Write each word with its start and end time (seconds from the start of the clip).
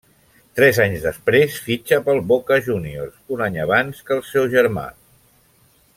Tres 0.59 0.77
anys 0.85 1.03
després, 1.07 1.57
fitxa 1.67 1.99
pel 2.07 2.23
Boca 2.33 2.59
Juniors, 2.69 3.15
un 3.37 3.47
any 3.49 3.61
abans 3.67 4.03
que 4.09 4.17
el 4.19 4.25
seu 4.31 4.49
germà. 4.59 4.91